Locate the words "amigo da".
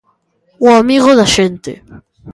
0.81-1.27